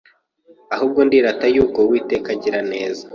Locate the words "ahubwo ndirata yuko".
0.75-1.77